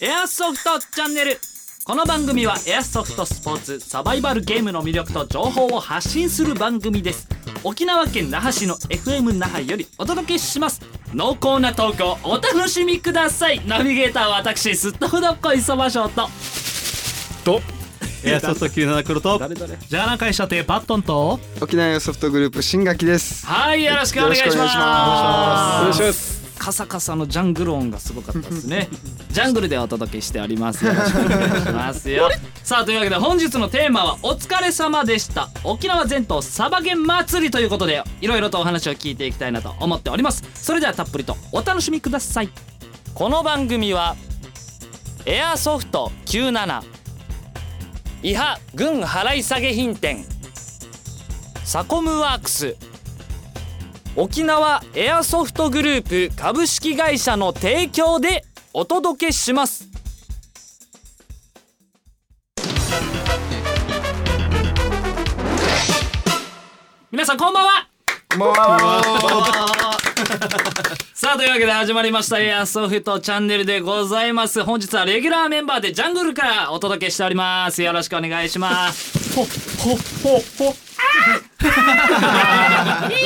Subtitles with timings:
[0.00, 1.40] エアソフトチャンネル。
[1.84, 7.28] この番組はエアソフトスポーツサバイバルゲームの魅力と情報を発信する番組です。
[7.62, 10.80] 沖縄県那覇市の FM 那覇よりお届けします。
[11.12, 13.60] 濃厚なトークをお楽しみください。
[13.66, 16.28] ナビゲーターは私すっとふどっこいそばしょうと
[17.44, 17.60] と
[18.24, 19.76] エアソフト97黒と誰誰？
[19.76, 23.46] ジャーナ会社亭パットンと沖縄ソフトグループ新垣です。
[23.46, 24.56] はいよろしくお願いします。
[24.56, 25.80] よろしくお願いします。
[25.80, 28.88] お願いしますカサカサのジャングル音がすごかったですね。
[29.30, 30.84] ジャングルでお届けしております。
[30.84, 32.30] よろしくお願いしますよ。
[32.62, 35.50] さあというわけで本日のテーマはお疲れ様でした。
[35.64, 40.44] 沖縄全島サバゲン祭りということでいろいろとお話を聞いていきたいなと思っております。
[40.54, 42.48] それではたっぷりとお楽しみください。
[43.14, 44.16] この番組は
[45.26, 46.82] エアソフト97
[48.22, 50.24] 伊波軍払い下げ品店
[51.64, 52.76] サコムワークス
[54.16, 59.88] 沖縄エアソフトグループ株式会社の提供でお届けします。
[67.10, 67.88] 皆さんこんばんは。
[68.36, 68.54] もう
[71.14, 72.40] さあというわけで始まりました。
[72.40, 74.62] エアソフトチャンネルでございます。
[74.62, 77.82] 本日はレギュラーメンバーでジャングルからお届けしております。
[77.82, 80.76] よろしくお願いしますほほほほ。
[81.66, 83.18] あーいい。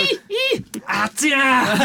[0.54, 1.76] いい熱いな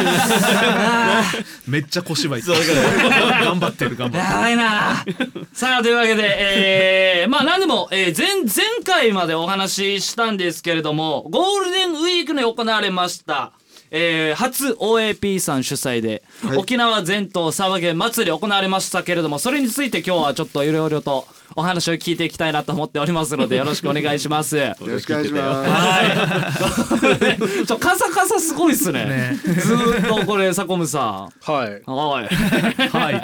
[1.68, 2.42] めっちゃ小芝居。
[2.42, 5.04] 頑張ってる頑張ってやばいな。
[5.52, 13.52] さあというわけで、えー、まあ何でも、えー、前前回までお話ししたんですけれどもゴールデンウィークに行われました
[13.96, 16.58] えー、初 OAP さん主催で、はい。
[16.58, 24.58] 沖縄全島サバゲン祭り行われましたけれどもそれについて今日はちょっといろいろとお話を聞いていきたいなと思っておりますので よろしくお願いします。
[24.58, 25.70] よろしくお願いします。
[25.70, 27.30] は
[27.64, 27.68] い。
[27.68, 29.38] ちょカサカサすごいっすね。
[29.44, 31.52] ずーっとこれサコムさん。
[31.52, 31.82] はい。
[31.86, 32.88] はい。
[32.88, 33.22] はい。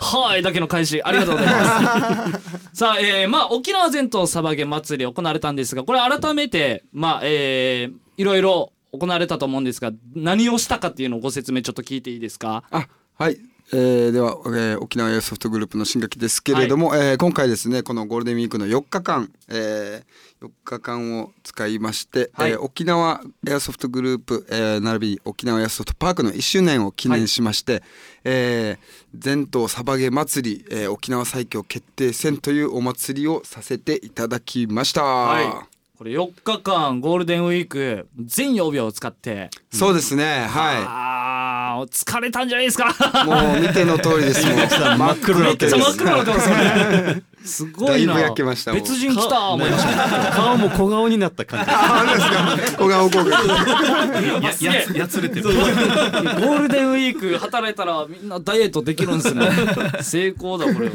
[0.00, 0.42] はい。
[0.42, 1.54] だけの開始ありがとうござい。
[1.54, 2.28] ま
[2.72, 2.78] す。
[2.80, 8.24] さあ、えー、まあ沖縄全島サバゲン祭り行われたんですが、これ改めてまあえー、い。
[8.24, 8.42] ろい。
[8.42, 12.64] ろ行われたと思うんですが、何をしたかっていうのをご説明ちょっと聞いていいですか？
[12.70, 13.38] あ、はい。
[13.70, 27.82] えー、では、えー沖縄エアソフトグループの新垣ですけれども、えー今回ですねこのゴールデンウィークの4日間、えー、4日間を使いまして、はいえー沖縄エアソフトグループ、えー並びに沖縄エアソフトパークの1周年を記念しまして、
[28.24, 35.02] えー全島サバゲ祭り、えー沖縄最強決定戦というお祭りをさせていただきました。
[35.02, 35.77] はい。
[35.98, 39.50] これ4日間ゴールデンウィーク全曜日を使って。
[39.72, 42.94] そうですね、はああ、疲れたんじゃないですか。
[43.24, 43.26] い。
[43.26, 44.46] もう見ての通りです。
[44.46, 47.22] 真っ黒めっちゃの手です真っ黒になってますよね。
[47.44, 48.14] すごいな。
[48.14, 50.30] だいぶ焼けましたもう別人来た思いました。
[50.30, 52.78] 顔も小顔になった感じ あ、そうですか。
[52.78, 53.30] 小顔効果。
[54.40, 59.50] やややつれてるゴールデンウィーク働いたらみんなダイエットできるんですね。
[60.00, 60.92] 成功だこれは。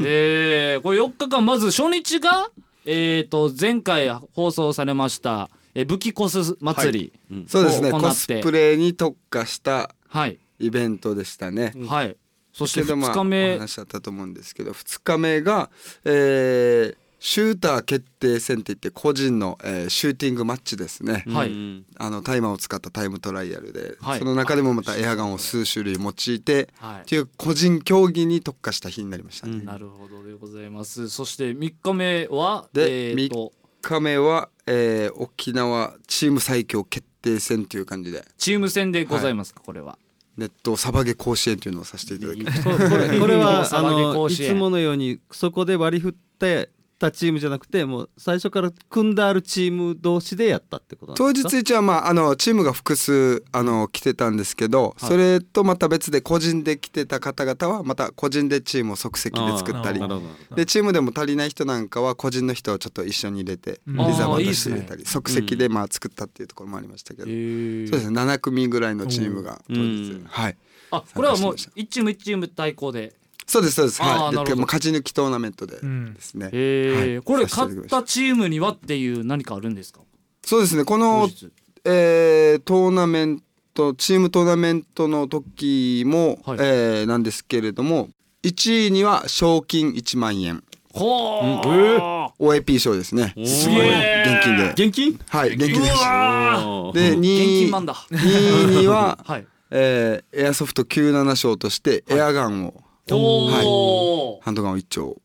[0.00, 2.48] えー、これ4日間まず初日が？
[2.84, 7.46] えっ、と前回放送されましたえー武器コス祭り。
[7.46, 7.90] そうですね。
[7.90, 10.38] コスプレに特化したはい。
[10.58, 11.72] イベントでしたね。
[11.86, 12.16] はい。
[12.52, 15.70] そしてけどまあ2日目お話あったと思うんですけど、2日目が、
[16.04, 21.24] えーシューター決定戦って言って個人の、えーシューティングマッチですね。
[21.28, 21.52] はい。
[21.98, 29.62] あのタイマーを使ったタイムトライアルで、はいその中でもまたエアガンを数種類用いて、はいっていう個人競技に特化した日になりましたね。
[29.64, 31.10] なるほどでございます。
[31.10, 39.98] そして3日目はでえー、と3日目は、えー沖縄チーム最強決定戦という感じでチーム戦でございますか、これは。
[40.38, 42.70] ネットサバゲ甲子園というのをさせていただきました。
[42.70, 46.70] ここれこれはあのいつものようにそこで割り振って
[47.00, 51.48] たチームじゃなくてもう最初から組んであるチーム同士でやったってことなん当ですか？
[51.50, 60.00] 日一はまああのチームが複数あの来てたんですけど、それとまた別で個人で来てた方々はまた個人でチームを即席で作ったり。
[60.54, 67.88] でチームでも足りない人なんかは個人の人をちょっと一緒に入れてリザーバーとして入れたり即席でまあ作ったっていうところもありましたけど、えー。
[67.88, 70.26] そうですね7組ぐらいのチームが当日、うん。
[70.28, 70.56] はい。
[70.90, 73.19] あこれはもう参加してま1チーム1チーム対抗で。
[73.50, 74.00] そうですそうです。
[74.02, 74.12] はい。
[74.12, 74.54] なるほど。
[74.56, 75.80] で勝ち抜きトーナメントでで
[76.20, 77.14] すね、えー。
[77.14, 77.22] はい。
[77.22, 80.00] これ勝ったチームにはっていう何かあるんですか？
[80.44, 80.84] そうですね。
[80.84, 81.28] この
[81.84, 83.42] えートーナメン
[83.74, 86.58] トチームトーナメントの時も、はい。
[86.60, 88.08] えーなんですけれども
[88.44, 90.62] 1位には賞金1万円。
[90.92, 93.32] ほー、OAP 賞ですね。
[93.46, 94.86] すげえ現金で。
[94.86, 95.20] 現金？
[95.28, 97.94] はい現金でうすわで現2位金マンだ。
[97.94, 99.46] 2位には、 はい。
[99.70, 102.79] えーエアソフト97賞としてエアガンを、
[103.16, 105.20] おお、ハンドガンを1丁。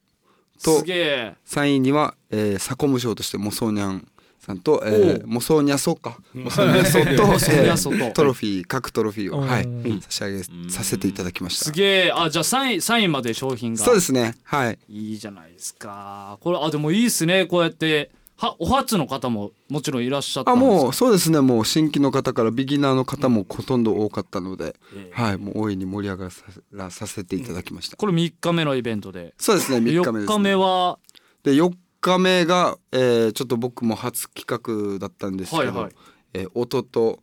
[0.64, 1.34] とすげえ。
[1.48, 4.08] 3位には、えーサコム賞としてモソニャン
[4.40, 6.18] さんと、えー、モソニャソか。
[6.34, 7.96] モソニャソと、 モソニャソと。
[7.96, 9.64] えートロフィー各トロフィーを、はい。
[9.64, 10.02] うん。
[10.02, 11.66] 差し上げさせていただきました。
[11.66, 12.12] すげえ。
[12.14, 13.84] あじゃあ3位3位まで商品が。
[13.84, 14.36] そうですね。
[14.44, 14.80] はい。
[14.90, 16.38] いいじゃないですか。
[16.42, 17.46] これあでもいいっすね。
[17.46, 20.84] こうやってはお初の方ももちろんいらっしゃったあんですか？
[20.84, 21.40] もうそうですね。
[21.40, 25.38] もう新規の方からビギナーの方もほとんど多かったので、ええはい。
[25.38, 26.30] もう大いに盛り上が
[26.74, 29.34] らさせていただきました、これ3日目のイベントで。
[29.38, 29.78] そうですね。
[29.78, 31.00] 3日目です、4日ね、目は？
[31.44, 34.46] で4日目が、えーちょっと僕も初企
[34.94, 35.92] 画だったんですけど、はいはい。
[36.34, 37.20] えー音と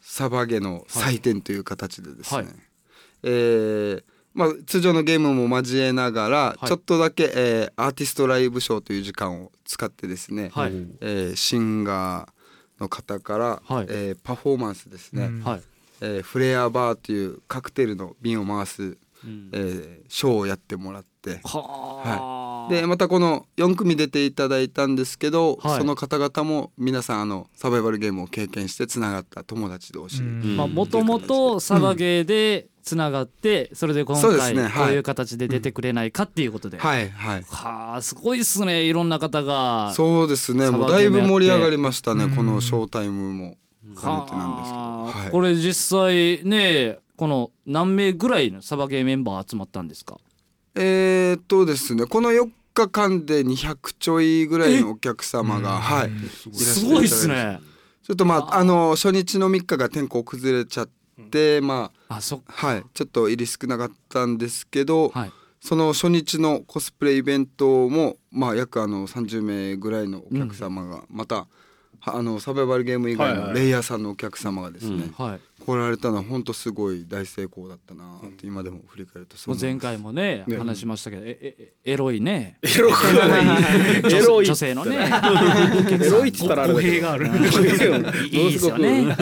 [0.00, 2.54] サバゲの祭典という形でですね、はい。
[3.22, 4.04] えー
[4.34, 6.66] まあ、通常のゲームも交えながら、はい。
[6.66, 10.72] ちょっとだけ、えーアーティストライブショーという時間を使ってですね、はい。
[11.00, 13.86] えーシンガーの方から、はい。
[13.90, 15.40] えーパフォーマンスですね、うん。
[15.42, 15.62] はい。
[16.00, 19.50] えーフレアバーというカクテルの瓶を回す、うん。
[19.52, 25.78] えーショーをやってもらってはあでまたこの4組出ていただいたんですけど、はい。
[25.78, 34.72] その方々も皆さんあのサバイバルゲームを経験してつながった友達同士、もともとサバゲーでつながってそれで今そうです回ねはい。
[34.72, 36.78] こういう形で出てくれないかっていうことで。
[36.78, 37.44] ははいはい。
[37.50, 39.92] あすごいっすねいろんな方が。
[39.94, 42.36] そうですねもうだいぶ盛り上がりましたねうん。
[42.36, 43.56] このショータイムも。
[43.82, 45.04] 兼ねてなんですけど、はあ。
[45.04, 50.18] はい、これ実際ねこの何名ぐらいのサバゲーメンバー集まったんですか？
[50.74, 56.10] えー、っとですねこの4日間で200ちょいぐらいのお客様がはい
[56.54, 57.60] すごいっすね。
[58.02, 60.88] ちょっとまああの初日の3日が天候崩れちゃっ
[61.30, 65.32] てまああそはいちょっと入り少なかったんですけど、はい。
[65.60, 71.46] その初日のコスプレイベントも、まあ、約あの30名ぐらいのお客様が、また
[72.00, 73.60] はあのサバイバルゲーム以外のはいはい。
[73.60, 80.44] レイヤーさんのお客様がですね、はい来られたのは本当すごい大成功だったなって今でも振り返るとそう前回もねね。
[80.56, 82.58] 話しましたけどえええエロいね。
[82.62, 84.02] エロくはない。
[84.02, 84.96] 女エロい女性のね。
[86.00, 89.16] エロいっつったらあれ いいですよね。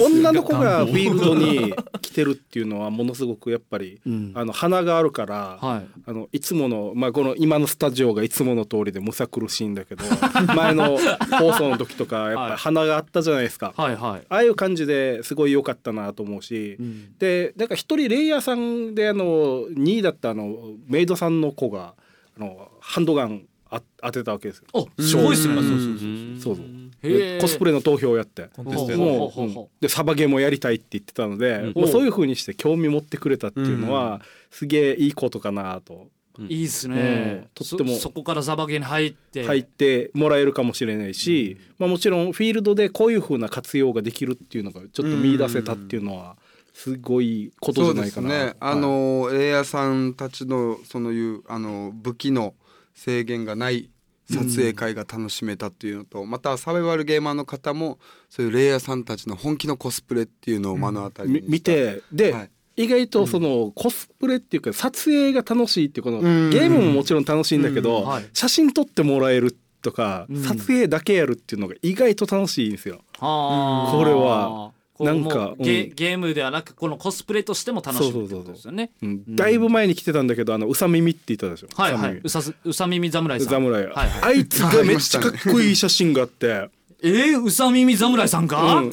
[0.00, 4.32] 女の子がフィールドに来てるっていうのはものすごくやっぱり、うん。
[4.34, 6.00] あの花があるから、はい。
[6.06, 10.04] あのいつもの、まあ、この今のスタジオがいつもの通りでむさ苦しいんだけど
[10.54, 10.98] 前の
[11.38, 14.26] 放送の時とかやっぱり花があったじゃないですか、はいはい。
[14.28, 17.18] ああいう感じですごい良かったなと思うし、うん。
[17.18, 20.56] でなんか一人レイヤーさんであの2位だったあの
[20.86, 21.94] メイドさんの子が
[22.36, 24.64] あのハンドガンあ当てたわけですよ。
[24.72, 25.54] おすごいっすね。
[25.54, 26.40] うん。
[26.40, 26.64] そうそう
[27.02, 27.18] へー。
[27.36, 28.48] でコスプレの投票をやって。
[28.58, 34.20] もうほうほうでサバゲーもやりたいって言ってたので、もうそういう風にして興味持ってくれたっていうのは、
[34.50, 36.08] すげえいいことかなと
[36.48, 37.94] いいっすうんねとっても。
[37.94, 39.44] そそこからサバゲーに入って。
[39.44, 46.36] 入ってもらえるかもしれないし、まあ、もちろんフィールドでこういう風な活用ができるっていうのがちょっと見出せたっていうのは
[46.72, 48.28] すごいことじそうですゃない。
[48.28, 48.46] かな。
[48.46, 52.54] ねあの、レイヤーさんたちのそのいうあの武器の
[52.94, 53.90] 制限がない
[54.30, 57.98] 撮影会が楽しめたっていうのと、またサバイバルゲーマーの方も
[58.28, 61.46] そういうレイヤーさんたちの本気のコスプレっていうのを目の当たりにした。
[61.46, 62.50] み見てで、はい
[62.82, 66.50] 意外とそのコスプレっていうか撮影が楽しいっていうこのうん。
[66.50, 70.42] ゲームももちろん楽しいんだけど写真撮ってもらえるとかうん。
[70.42, 73.00] 撮影だけやるっていうのが意外と楽しいんですよ。
[73.18, 73.96] はあ。
[73.96, 74.72] これは。
[75.00, 75.94] なんかゲうん。
[75.94, 78.90] ゲームではなくこのコスプレとしても楽しむってことですよね。
[79.02, 79.36] うん。
[79.36, 81.68] だいぶ前に来てたんだけどあのうさ耳って言ったでしょ。
[81.74, 82.20] はいはい。
[82.22, 83.48] うさすうさ耳侍さん。
[83.48, 84.08] 侍、はいはい。
[84.22, 86.68] あいつがめっちゃかっこいい写真があって。
[87.02, 88.90] えー、うさ耳侍さんか、うん。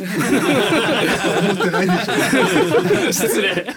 [3.12, 3.56] 失礼。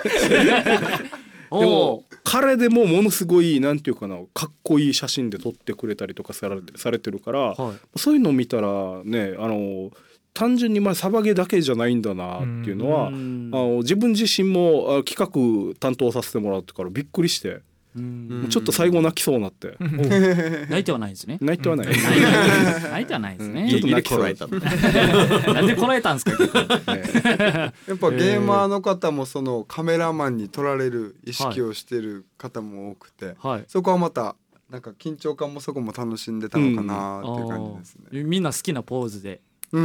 [1.51, 7.99] でおもお彼でもものすごいなんていうかなかっこいい写真で撮ってくれたりとかされてされてるから、はい。
[7.99, 9.91] そういうのを見たらねあの
[10.33, 13.51] 単純にまあサバゲーだけじゃないんだなっていうのは、うん。
[13.53, 21.39] あの自分自身もあ企画担当させてもらってからびっくりして、うんちょっと最後泣きそうになって、泣いてはないですね。
[21.41, 21.87] 泣いてはない。
[21.89, 23.37] 泣いてはない。
[23.39, 24.29] ですね、ちょっと泣きそう。
[24.29, 24.47] えた
[25.53, 26.95] なんでこらえたんですか？
[26.95, 33.65] ねやっぱゲーマーの方もそのカメラマンに撮られる意識をしてる方も多くて、はい。
[33.67, 34.37] そこはまた
[34.71, 38.05] なんか緊張感もそこも楽しんでたのかなっていう感じですね。
[38.13, 38.25] あー。
[38.25, 39.41] みんな好きなポーズで
[39.73, 39.79] 撮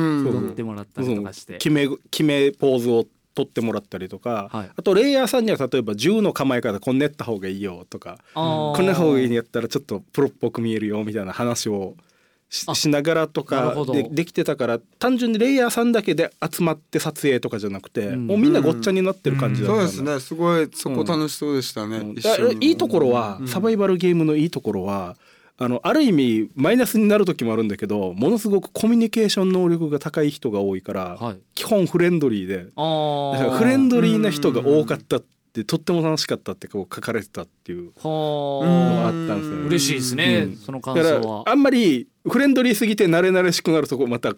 [0.51, 4.70] ってもらったりとかして、決め決めポーズを撮ってもらったりとか、はい。
[4.75, 11.96] あとレイヤーさんには例えば銃の構え方こんなやった方がいいよとかこんな方がいいんやったらちょっとプロっぽく見えるよみたいな話を
[12.50, 18.27] しながらとかでできてたから単純にレイヤーさんだけで集まって撮影とかじゃなくて、うん。
[18.27, 19.92] もうみんなごっちゃになってる感じだったんだ。
[19.92, 20.20] そうですね。
[20.22, 22.15] すごいそこ楽しそうでしたね、うん。
[22.18, 25.18] 一緒にいいところは、サバイバルゲームのいいところは
[25.57, 31.38] あのある意味マイナスになる時もあるんだけどものすごくコミュニケーション能力が高い人が多いから、はい。
[31.53, 33.33] 基本フレンドリーであー。
[33.33, 35.24] だからフレンドリーな人が多かったっ
[35.62, 39.67] ってとっても楽しかったってこう書かれてたっていうはのがああったんですよね。
[39.67, 40.55] 嬉しいですね、うん。
[40.57, 44.33] その感だか想はらあんまりフレンドリーすぎて慣れ慣れしくなるとこまた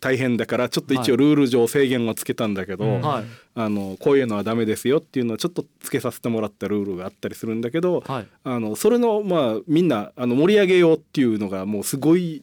[0.00, 3.00] 大変だからちょっと一応ルール上制限はつけたんだけど、うん。
[3.00, 3.24] はい。
[3.56, 8.26] あのこういうのはダメですよっていうのはちょっとつけさせてもらったルールがあったりするんだけど、はい。
[8.44, 12.42] あのそれのまあみんなあの盛り上げようっていうのがもうすごい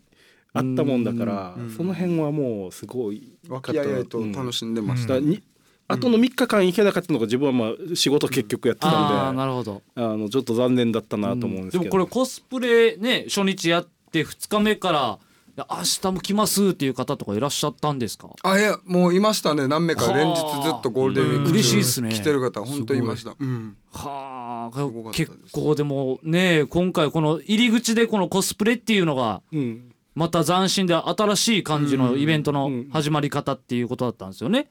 [0.54, 1.70] あったもんだからうん。
[1.72, 5.44] その辺はもうすごい和気あいと楽しんでましだからに
[5.92, 9.82] あとの3日間行けなかったのが自分はまあ仕事結局やってたんで、なるほど。
[9.96, 15.20] あのちょっと残念だったなと思うんですけど、もこれコスプレね初日やって2日目から
[15.58, 15.66] 明
[16.02, 18.30] 日も来ますっていう方とかいらっしゃったんですか？
[18.44, 19.68] あいやもういましたね。
[19.68, 20.18] 何名かはあ。
[20.18, 20.44] 連日ず
[20.74, 22.12] っとゴールデンウィーク嬉しいっすね。
[22.12, 23.36] 来てる方本当にいました。
[23.40, 23.76] うん。
[23.92, 29.92] はあ結構でもね今回この入り口でこのコスプレっていうのがうん。
[30.14, 32.90] また斬新で新しい感じのイベントのうん。
[32.92, 34.70] 始まり方っていうことだったんですよね。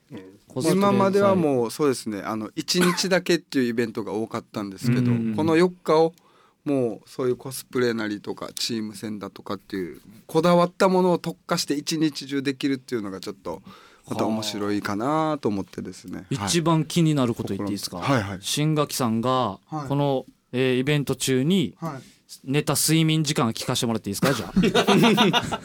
[0.71, 2.21] 今まではもうそうですね。
[2.23, 5.33] あの1日だけっていうイベントが多かったんですけどうん。
[5.35, 6.13] この4日を
[6.63, 13.61] もうそういうコスプレなりとかチーム戦だとかっていうこだわったものを特化して一日中できるっていうのがちょっと
[14.07, 16.25] また面白いかなと思ってですね。
[16.35, 16.47] はい。
[16.47, 18.21] 一番気になること言っていいですか、はい。
[18.21, 18.37] はい。
[18.41, 22.01] 新垣さんがはいこの、えーイベント中にはい。
[22.45, 24.33] 寝た睡眠時間聞かせてもらっていいですか？
[24.33, 24.53] じゃあ。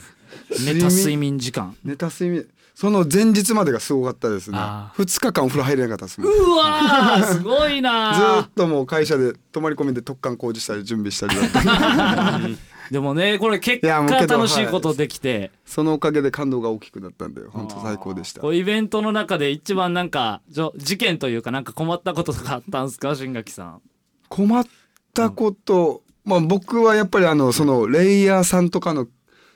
[0.64, 1.76] 寝た睡眠時間。
[1.84, 4.58] ネタ睡眠その前日までがすごかったですね。
[4.60, 6.30] あ2日間お風呂入れなかったですもん。
[6.30, 8.42] うわーすごいずなー。
[8.42, 11.34] っともう会社で泊まり込みで特貫工事したり準備したり
[12.92, 18.46] でもねこれ結果楽しいことできて、そのおかげで感動が大きくなったんで本当最高でした。
[18.52, 23.14] イベントの中で一番なんかじょ事件というかなんか困ったこととかあったんですか？
[23.16, 23.80] 新垣さん。
[24.28, 24.66] 困っ
[25.14, 29.06] たこと、まあ僕はやっぱりあのそのレイヤーさんとかの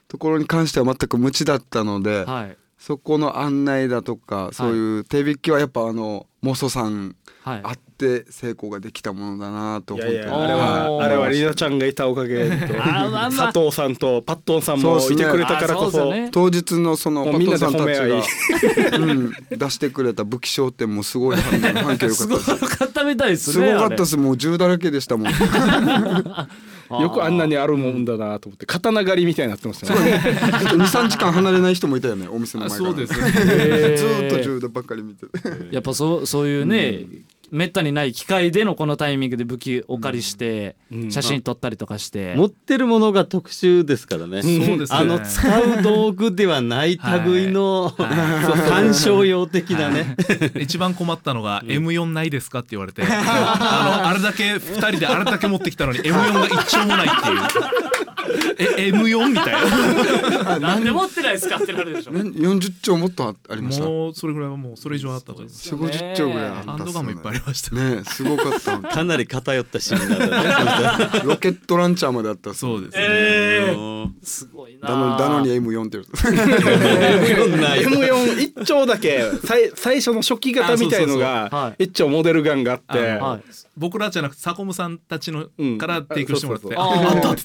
[0.09, 7.61] ところに関しては全く無知だったので、はいそこの案内だとかそういう手引きはやっぱあのモソさんはい。
[7.63, 16.29] あって成功ができたものだなとい本当にやいやあれはあれはリナちゃんがいたおかげと佐藤さんとパットンさんもいてくれたからこそあそうですよね。
[16.31, 21.61] 当日のそのパもうみんなでトさんたち褒めが、 うん、出してくれた武器商店もすごい反
[21.97, 22.77] 響良かすごったです。
[22.79, 24.17] かったみたいですすねごかったです。
[24.19, 25.33] もう銃だらけでしたもん
[26.91, 30.19] よくあんなにあるもんだなと思って刀狩りみたいになってましたね。
[30.19, 33.31] 23時間離れない人もいたよねお店のあ前からそうですね。
[33.97, 35.31] ずーっと銃ばっかり見てて。
[35.71, 37.05] やっぱそうそういうね、
[37.51, 41.11] めったにない機会でのこのタイミングで武器お借りしてうん。
[41.11, 44.43] 写真撮ったりとかして、持ってるものが特殊ですからね。
[44.43, 44.99] そうですね。
[44.99, 50.17] あの使う道具ではない類の、鑑賞用的なね。
[50.57, 57.90] 一番困ったのが M4 ないですかって言われて、あのあれだけ二人であれだけ持ってきたのに M4 が一丁もないっていう
[58.59, 60.77] え M4 みたいな。
[60.79, 62.13] んで持ってないですかってなるでしょ。
[62.13, 63.85] ね40丁もっとあありました。
[63.85, 65.75] なもうそれぐらいはもうそれ以上あったと思います。
[65.75, 67.75] 4 5 0丁ぐらいあったハンドガンもいっぱいありました。
[67.75, 68.79] ねねすごかった。
[68.89, 71.23] かなり偏ったシーンだね。
[71.25, 73.50] ロケットランチャーまであったそうですね、えう
[74.23, 74.89] すごいな。
[74.89, 76.05] ダノダノに M4 って言う。
[77.25, 81.85] M4 一丁だけ最最初の初期型みたいのがい。
[81.85, 83.21] 一丁モデルガンがあって。
[83.77, 87.43] 僕らじゃなくてサコムさんたちのうんから提供してもらって、そうそうそうああったって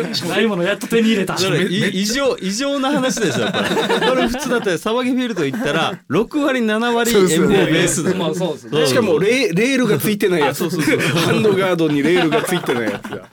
[0.00, 0.28] 言って。
[0.28, 1.36] ないものやっと手に入れた。
[1.36, 8.14] それい異常異常な話でしょこれこれ普通だったら騒ぎフィールド行ったら6割7割そうそう M4 ベースだ。
[8.14, 8.86] まあそうですね。
[8.86, 10.68] しかもレーレールがついてないやつ。
[10.68, 13.28] ハンドガードにレールがついてないやつが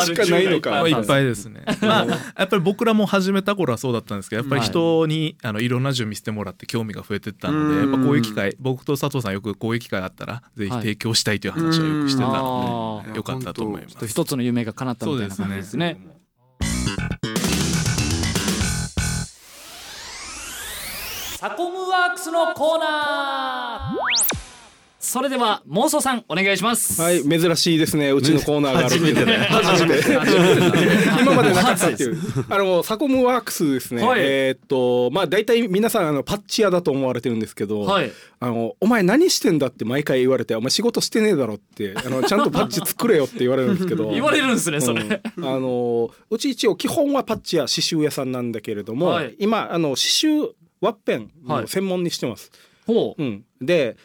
[0.00, 0.70] それしかないのか。
[0.70, 1.62] まあいっぱいいですね。
[1.80, 7.90] まあやっぱり僕らも始めた頃はそうだったんですけどやっぱり人にあのいろんな銃見せてもらって興味が増えてったのでうん。
[7.90, 14.06] やっぱこういう機会僕と佐藤さんよくこういう機会あったらぜひ提供したいという話をよくしてたのうんでよかったと思います。
[14.06, 16.18] 一つの夢が叶ったみたいな感じですね。
[21.38, 24.17] サコムワークスのコーナー
[25.00, 27.00] それでは妄想さんお願いします。
[27.00, 28.78] はい珍しいですねうちのコーナーが。
[28.80, 31.22] あるっていう初めてだよ 初めて。
[31.22, 32.18] 今までなかったっていう。
[32.48, 34.20] あのサコムワークスですね、はい。
[34.22, 38.10] えーっとまあ大体皆さんあのパッチ屋だと思われてるんですけど、はい。
[38.40, 44.10] あのお前何してんだって毎回言われてお前仕事してねえだろってあのちゃんとパッチ作れよって言われるんですけど。
[44.12, 45.44] 言われるんですねそれ、うん。
[45.44, 50.48] あのうち一応基本はパッチや刺繍屋さんなんだけれども、はい今あの刺繍
[50.80, 52.50] ワッペンはいの専門にしてます。
[52.88, 53.96] ほううん、で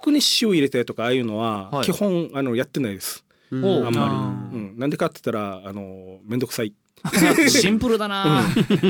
[0.00, 1.84] 服に刺繍入れてとかああいうのははい。
[1.84, 3.24] 基本あのやってないです。
[3.50, 6.74] あんまあり、うん、なんでかって言ったらあのめんどくさい。
[7.48, 8.42] シンプルだな、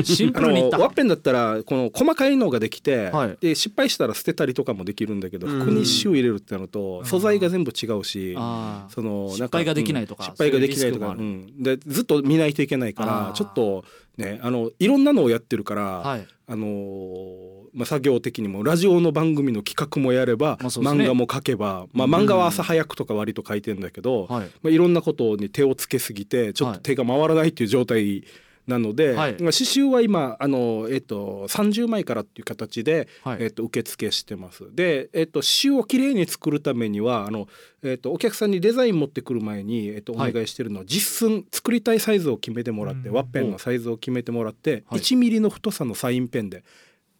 [0.03, 3.37] シンプあルにワッペンだったらこの細かいのができて、はい。
[3.39, 5.59] で失敗したら捨てたりとかもできるんだけどうん。
[5.59, 8.33] 服に刺繍入れるってなると素材が全部違うし。
[8.33, 10.31] そのなん失敗ができないとかうん。
[10.31, 13.85] 失敗ができないとか、そうん、でずっと見ないといけないから、ちょっと
[14.19, 16.27] ねあのいろんなのをやってるから、はい。
[16.51, 21.03] あのーまあ、作業的にもラジオの番組の企画もやれば、まあね。
[21.03, 24.45] 漫画も書けば、まあ、漫画は朝早くとか割と書いてんだけど、はい。
[24.63, 28.25] まあ、いろんなことに手をつけすぎてちょっと手が回らないっていう状態
[28.69, 29.31] なので、はい。
[29.31, 33.37] まあ刺繍は今あの、えっと30枚からっていう形で、はい。
[33.41, 34.63] えっと受付してます。
[34.73, 37.47] で、えっと刺繍をきれいに作るためにはあの、
[37.83, 40.33] えっとお客さんにデザイン持ってくる前に、えっとおはい。
[40.33, 44.99] 願いしてるのは実寸作りたいサイズを決めてもらって、ワッペンのサイズを決めてもらって、はい。
[44.99, 46.63] 1ミリの太さのサインペンで。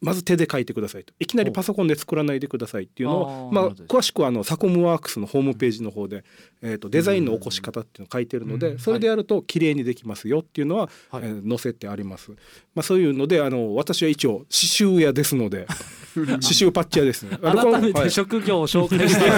[0.01, 1.13] まず手で書いてくださいと。
[1.19, 6.23] いきなりパソコンで作らないでくださいっていうのをまあ詳しくはあのサコムワークスのホームページの方で、
[6.61, 11.23] えー、とデザインの起こし方っていうのを書いてるので、それでやると綺麗にできますよっていうのは、はい。
[11.23, 12.31] えー載せてあります。
[12.75, 15.67] まあそういうのであの私は一応刺繍屋ですので
[16.13, 17.37] 刺繍パッチ屋ですね。
[17.41, 18.11] 改めてはい。
[18.11, 19.29] 職業を紹介して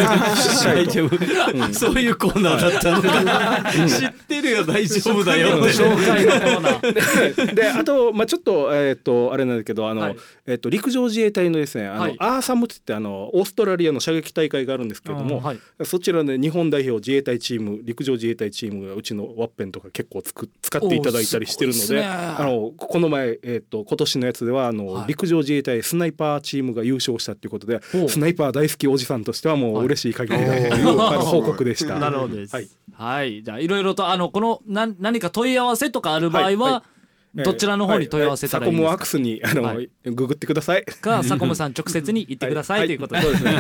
[0.65, 5.65] 大丈夫そういうコーナーだったのか知ってるよ大丈夫だよ。
[5.67, 7.55] 紹介のコーナー。
[7.55, 10.17] であと、まあ、ちょっと,、えー、とあれなんだけどあの、はい。
[10.45, 12.15] えー、と陸上自衛隊のですねあの、はい。
[12.19, 15.59] アーサムって言ってあのオーストラリアの射撃大会があるんですけれども、はい。
[15.83, 22.05] そちらで日本代表自衛隊チーム陸上自衛隊チームがうちのワッペンとか結構つく使っていただいたりしてるのでね。
[22.05, 25.07] あのこの前、えー、と今年のやつではあの、はい。
[25.07, 29.83] 陸上自衛隊スナイパーチームが優勝したっていうことでスナイパー大好きおじさんとしてはもはい。
[29.83, 31.99] う嬉しい限りだという、おーあの報告でした。
[31.99, 32.55] なるほどです。
[32.55, 32.61] は
[32.93, 33.39] はい。
[33.39, 36.90] い、じゃあいろいろとあのこのな何か問い合わせとかある場合は、はいはい
[37.33, 38.83] どちらの方に問い合わせたらいいですか？
[38.83, 40.83] サコムワークスにあの、はいググってください。
[40.83, 43.21] かサコムさん直接に言ってください、ということで。
[43.21, 43.53] そうですね。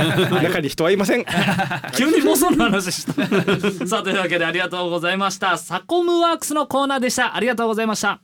[0.43, 1.25] 中に人はいません。
[1.95, 3.13] 急にもうその話した。
[3.87, 5.57] さあというわけでありがとうございました。
[5.57, 7.35] サコムワークスのコーナーでした。
[7.35, 8.21] ありがとうございました。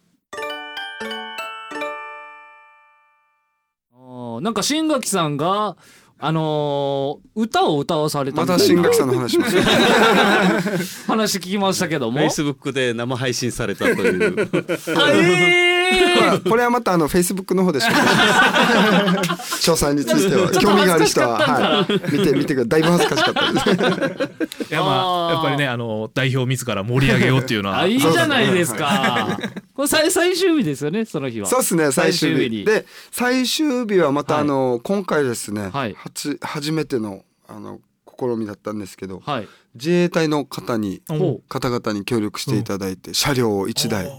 [4.41, 5.77] なんか新垣さんが
[6.19, 12.17] あのー歌を歌わされたまみた新垣さんの話します話聞きましたけども。
[12.17, 14.49] フェイスブックで生配信されたという。
[14.97, 16.21] あえー。
[16.21, 17.93] まあこれはまたあのフェイスブックの方でしか。
[19.37, 22.81] 詳細については興味がある人は、はい、見て見てください。
[22.81, 23.53] だいぶ恥ずかしかった。
[23.53, 27.81] ですいやまあやっぱりねあの代表自ら盛り上げようっていうのは。
[27.81, 29.37] あいいじゃないですか。
[29.77, 31.45] これ最最終日ですよねその日は。
[31.45, 34.41] そうですね最終最終日で最終日はまたはい。
[34.41, 35.93] あの、今回ですね、はい。
[35.93, 37.79] 初初めてのあの
[38.19, 39.47] 試みだったんですけどはい。
[39.75, 44.09] 自衛隊の方にほ方々に協力していただいて、車両を1台う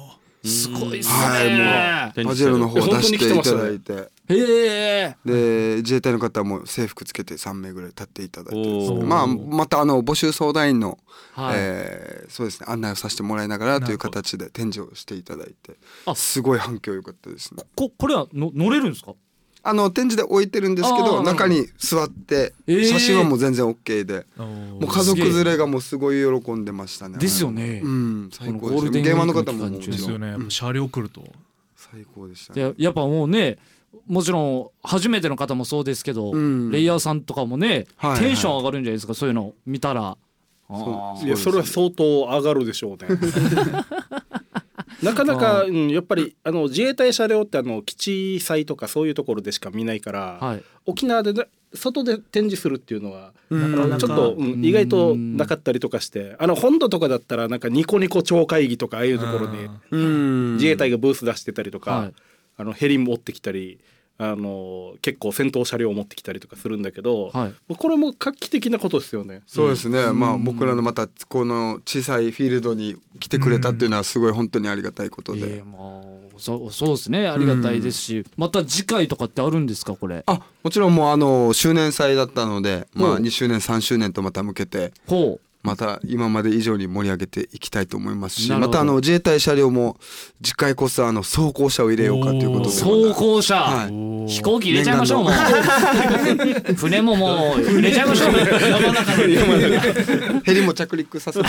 [0.45, 2.13] すごいっすはいね。
[2.25, 4.09] パジェロの方を出していただいて。
[4.31, 5.17] へえ。
[5.25, 10.99] で自衛隊の方も制服つけて3名ぐらい立っていただいてですねおーまあまたあの募集相談員の、
[11.33, 19.15] はいえーそうですね案内をさせてもらいながらという形で展示をしていただいてあすごい反響良かったですねここれはの乗れるんですか？
[19.63, 22.85] あの展示で置いてるんですけど中に座ってえー。
[22.85, 27.81] 写真はもう全然 OK で、ももう家族連れがもうすごい喜んでましたねですよね。
[27.83, 29.97] うん最高このゴールデンです現場の方ももちろん。
[29.97, 31.23] ですよね、車両来ると。
[31.77, 32.73] 最高でしたね。
[32.73, 33.59] でやっぱもうね。
[34.07, 36.71] もちろん初めての方もそうですけど、うん。
[36.71, 38.21] レイヤーさんとかもね、はいはい。
[38.21, 40.17] テンション上がるんじゃないですかそういうの見たら。
[40.69, 41.27] あー。
[41.27, 43.09] いやそれは相当上がるでしょうね。
[45.03, 50.63] なかなか、うん、やっぱりあの自衛隊車両ってあの基地祭とかそういうところでしか見ないから、はい。
[50.87, 54.65] 沖縄でね外で展示するっていうのは、ちょっと、うん。
[54.65, 60.55] 意外となかったりとかしてあの本土とかだったらなんかニコニコ超会議とかああいうところにうん。
[60.55, 62.15] 自衛隊がブース出してたりとか、はい。
[62.57, 63.79] あのヘリ持ってきたり
[64.21, 67.75] あの結構戦闘車両を持ってきたりとかするんだけど、はい。
[67.77, 69.43] これも画期的なことですよね。
[69.47, 76.03] そうですね、まあ僕らのまたこの小さいフィールドに来てくれたっていうのはすごい本当にありがたいことで、ええまあ
[76.37, 77.29] そうそうですね。
[77.29, 79.95] ありがたいですし、また次回とかってあるんですか？
[79.95, 80.25] これ。
[80.27, 84.93] あもちろんもうあの周年祭だったので、まあ2周年3周年とまた向けて。
[85.07, 89.99] ほまた今まで以上に盛り上げていきたいと思いますしまたあの自衛隊車両も
[90.43, 92.71] 次回こそあの装甲車を入れようかということうで。
[92.71, 94.29] 装甲車、はい。
[94.29, 96.75] 飛行機入れちゃいましょうもう。
[96.75, 98.35] 船ももう入れちゃいましょう。
[98.37, 99.37] 山の中に
[100.45, 101.49] ヘリも着陸させて。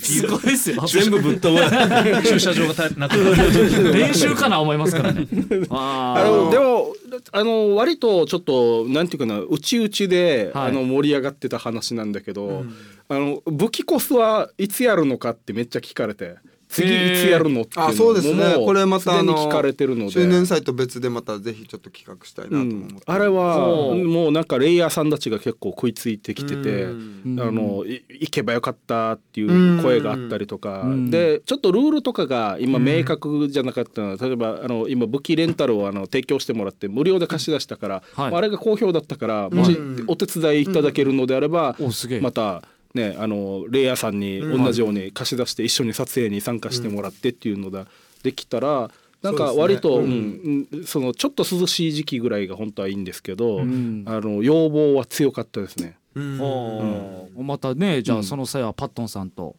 [0.00, 0.82] すごいですよ。
[0.86, 3.92] 全部ぶっ飛ば駐車場がたなくなる。
[3.92, 5.26] 練習かな思いますからね。
[5.70, 6.94] あのでも
[7.32, 10.68] あの割とちょっとなんていうかな内々で、はい。
[10.70, 12.64] あの盛り上がってた話なんだけど、
[13.08, 16.36] あの武器コスはいつやるのかってめっちゃ聞かれて
[16.68, 18.56] 次いつやるのっていうのあそうですね。
[18.56, 20.10] もうこれまたに聞かれてるので。
[20.10, 22.94] 周年祭と別でまたぜひちょっと企画したいなと思って。
[22.94, 27.40] ん、あれはもうなんかレイヤーさんたちが結構食いついてきてて、うん。
[27.40, 29.44] あのい行けばよかったってい
[29.78, 31.10] う声があったりとか、うん。
[31.10, 34.02] でちょっとルールとかが今明確じゃなかった。
[34.02, 38.34] のは例えばあの今武器レンタルをあの提供してもらって無料で貸し出したから、はい。
[38.34, 40.04] あれが好評だったからもしうん。
[40.08, 42.20] お手伝いいただけるのであれば、おすげえ。
[42.20, 42.62] また。
[42.96, 47.86] ね、あのレイヤーさんに同じように貸し出して一緒に撮影に参加してもらってっていうのだ、
[48.24, 48.90] できたら
[49.22, 50.66] なんか割と、うん。
[50.72, 54.04] うんそのちょっと涼しい時期ぐらいが本当はいいんですけど、ん。
[54.06, 55.96] あの要望は強かったですね。
[56.14, 57.46] うん。
[57.46, 59.56] またねじゃあその際はパットンさんと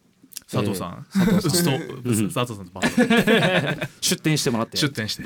[0.50, 1.06] 佐藤さん。
[1.36, 1.70] うちと
[2.32, 4.78] 佐藤さんとパッと出店してもらって。
[4.78, 5.22] 出店して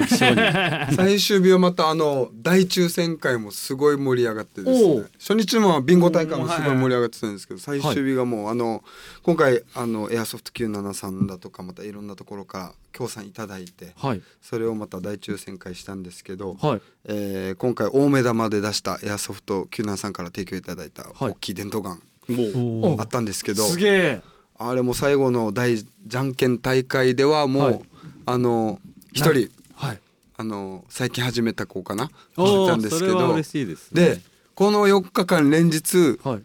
[0.96, 5.04] 最終日はまたあの大抽選会もすごい盛り上がってですね。
[5.20, 8.82] 初日もビンゴ大会もすごい盛り上がってたんですけど最終日がもうあの
[9.22, 14.22] 今回あのエアソフト97さんだとかまたいろんなところから協賛いただいてはい。
[14.42, 16.80] それをまた大抽選会したんですけど、はい。
[17.04, 21.30] えー今回大目玉で出したエアソフト97さんから提供いただいたはい。
[21.30, 23.00] 大きい電動ガンもう。
[23.00, 24.22] あったんですけど、すげえ
[24.68, 27.80] あれも最後の大じゃんけん大会ではもう、はい。
[28.26, 28.78] あの
[29.12, 29.98] 一人はい。
[30.36, 32.10] あの最近始めた子かな？
[32.36, 33.34] お来たんですけど。
[33.36, 34.20] ですで
[34.54, 36.42] この4日間連日はい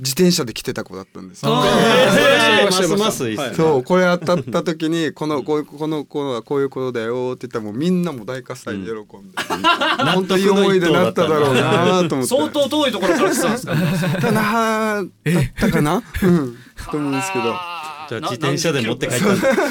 [0.00, 1.52] 自転車で来てた子だったんですよ。
[3.54, 9.38] そうこれ当たった時に このこういうこの子はこういうことだよって言ったらもうみんなも大喝采で喜んで、
[10.12, 12.26] 本当いい思い出になっただろうなと思って。
[12.26, 13.74] 相当遠いところから来てたんですか？
[14.20, 15.04] だなだっ
[15.60, 16.56] たかな、 うん、
[16.90, 17.44] と思うんですけど。
[18.06, 19.24] じゃあ自転車で持って帰った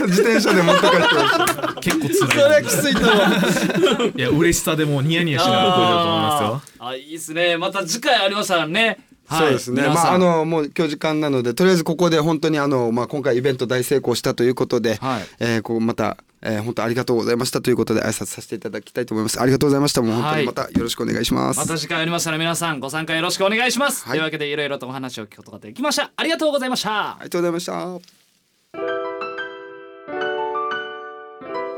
[0.07, 1.73] 自転車で持って帰った。
[1.81, 4.13] 結構辛いきついと思う。
[4.17, 6.61] いや嬉しさでもうニヤニヤしながら来ると思いますよ。
[6.79, 7.57] あいいですね。
[7.57, 9.83] また次回ありましたらねはいそうですね。
[9.83, 19.39] まああのもう今日時間なのでとりあえずここで本当にあのまあ今回イベント大成功したということで、はいえーこうまた、えー本当ありがとうございましたということで挨拶させていただきたいと思います。
[19.41, 20.01] ありがとうございました。
[20.01, 21.59] もう本当にまたよろしくお願いします。
[21.59, 28.23] また次回ありましたら皆さんご参加よろしくお願いします、はいというわけでいろいろとお話を聞くことができましたありがとうございましたありがとうございました。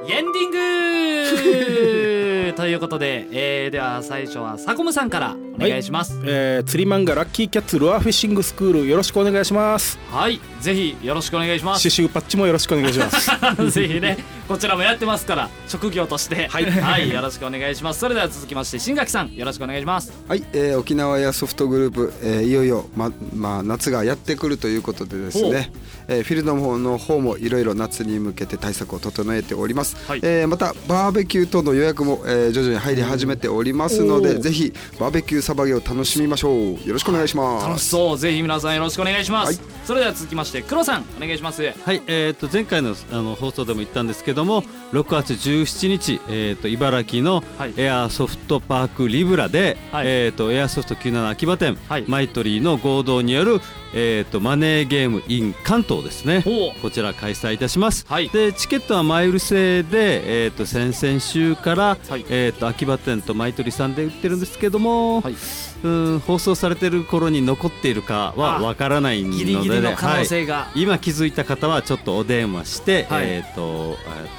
[0.08, 2.05] エンディング
[2.54, 6.20] ということで、えー、では最初はサコムさんからお願いします。
[6.26, 9.98] えー釣り漫画ラッキーキャッツルアーフィッシングスクールよろしくお願いします。
[10.12, 11.84] はい、ぜひよろしくお願いします。
[11.84, 13.32] 刺繍パッチもよろしくお願いします。
[13.72, 16.48] ぜひねこちらもやってますから職業として。
[16.48, 16.60] は
[17.00, 17.10] い。
[17.10, 18.00] よろしくお願いします。
[18.00, 20.12] それでは続きまして新垣さんよろしくお願いします。
[20.28, 25.72] はい、えー沖縄エアソフトグループ、えーいよいよままあ夏がやってくるということでですね、
[26.08, 29.98] えーフィールドの方の方もいろいろ夏に向けて対策を整えております。
[30.08, 30.20] はい。
[30.24, 36.88] えーまたバーベキュー等の予約も、えー徐々に入り始めておりますので、ぜひバーベキューサバゲを楽しみましょう。
[36.88, 37.68] よろしくお願いします。
[37.68, 38.18] 楽しそう。
[38.18, 39.60] ぜひ皆さんよろしくお願いします、はい。
[39.86, 41.64] それでは続きまして黒さんお願いします。
[41.64, 47.74] はい、えー、と前回のあの放送でも言ったんですけども6月17日、えー、と茨城のはい。
[47.78, 50.08] エアソフトパークリブラで、はい。
[50.08, 52.06] えー、とエアソフト97秋葉店、はい。
[52.08, 53.62] マイトリーの合同による、
[53.94, 56.44] えー、とマネーゲーム in 関東ですね。
[56.82, 58.30] こちら開催いたします、はい。
[58.30, 65.36] でチケットは前売り制で、えー、と先々週から、はいえー、と秋葉店とマイトリーさんで売ってるんですけども、はい。
[65.84, 70.26] うん放送されてる頃に残っているかはあわからないので、ギリギリの可能はい。
[70.26, 73.26] 性が、今気づいた方はちょっとお電話して、はい。
[73.28, 73.98] えーと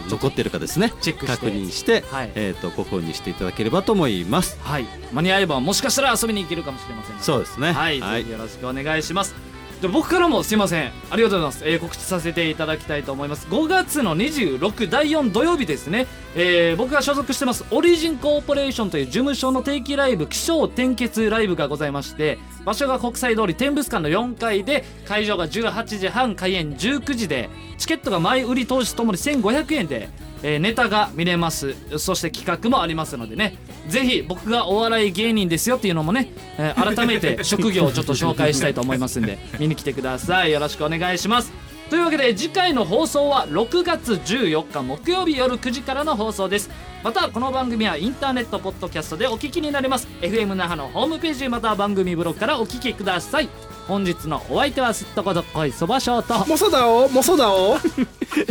[0.08, 0.92] 残ってるかですね。
[1.00, 2.30] チェック確認して、はい。
[2.34, 4.58] えっ、とご購入していただければと思います。
[4.62, 4.86] はい。
[5.12, 7.72] 間に合えばもしかしたら遊びに行けるかもしれませんそうですね。
[7.72, 10.92] はい、よろしくお願いしますで僕からもすいません。
[11.10, 13.46] ありがとうございます、えー告知させていただきたいと思います。
[13.48, 30.08] 5月の26第4土曜日ですね、えー僕が所属してますオリジンコーポレーションという事務所の定期ライブ気象転結ライブがございまして場所が国際通り天物館の4階で会場が18時半開演19時でチケットが前売り当日ともに1500円で
[30.48, 31.74] えーネタが見れます。
[31.98, 33.56] そして企画もありますのでね。
[33.88, 40.52] ぜひ僕がお笑い芸人ですよっていうのもね、えー改めて職業をちょっと紹介したいと思いますんで 見に来てください。
[40.52, 41.52] よろしくお願いします。
[41.90, 46.70] というわけで次回の放送は6月14日木曜日夜9時からの放送です
[47.06, 50.08] またこの番組はインターネットポッドキャストでお聞きになれます。
[50.22, 53.48] FM 那覇のホームページまたは番組ブログからお聞きください。
[53.86, 57.76] 本日のお相手はすっとこどっこいそばショートもそだおもそだお。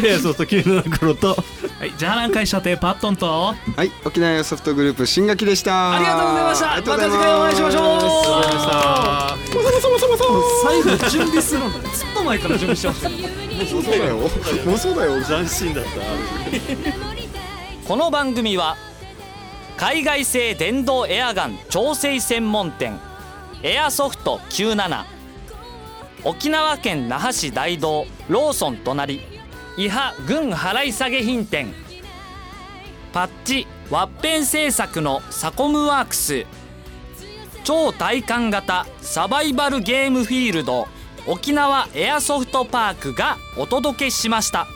[0.01, 1.35] エア ソフト97頃と。
[1.79, 3.27] はいじゃあ南海射程パットンと。
[3.27, 5.91] はい、沖縄ソフトグループ新垣でした。
[5.97, 6.67] ありがとうございました。
[6.67, 7.83] また次回お会いしましょう。
[7.83, 10.43] ありがとうございましたもそもそもそも。
[10.63, 11.69] 最後準備するの。
[11.71, 11.81] ずっ
[12.15, 13.09] と前から準備してました。
[13.09, 14.15] もうそうだよ。
[14.15, 14.25] も
[14.75, 15.21] うそうだよ。
[15.21, 17.15] 斬新だった。
[17.87, 18.77] この番組は
[19.77, 22.99] 海外製電動エアガン調整専門店
[23.61, 25.05] エアソフト97
[26.23, 29.21] 沖縄県那覇市大道ローソン隣
[29.77, 31.75] 伊波軍払い下げ品店
[33.13, 36.47] パッチワッペン製作のサコムワークス
[37.63, 40.87] 超体感型サバイバルゲームフィールド
[41.27, 44.67] 沖縄エアソフトパークがお届けしました。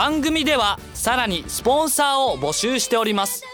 [0.00, 3.44] 番組ではさらにスポンサーを募集しております。